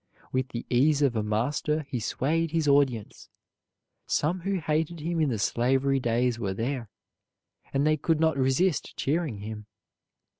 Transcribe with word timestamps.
With 0.31 0.47
the 0.49 0.65
ease 0.67 1.03
of 1.03 1.15
a 1.15 1.21
master 1.21 1.83
he 1.87 1.99
swayed 1.99 2.49
his 2.49 2.67
audience. 2.67 3.29
Some 4.07 4.39
who 4.39 4.57
hated 4.59 4.99
him 4.99 5.21
in 5.21 5.29
the 5.29 5.37
slavery 5.37 5.99
days 5.99 6.39
were 6.39 6.55
there, 6.55 6.89
and 7.71 7.85
they 7.85 7.97
could 7.97 8.19
not 8.19 8.35
resist 8.35 8.97
cheering 8.97 9.41
him. 9.41 9.67